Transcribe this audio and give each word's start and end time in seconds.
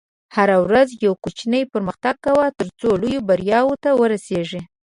هره 0.35 0.57
ورځ 0.65 0.87
یو 1.05 1.13
کوچنی 1.23 1.61
پرمختګ 1.73 2.15
کوه، 2.25 2.45
ترڅو 2.59 2.89
لویو 3.01 3.25
بریاوو 3.27 3.79
ته 3.83 3.89
ورسېږې. 3.99 4.61